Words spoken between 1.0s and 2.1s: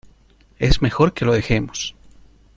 que lo dejemos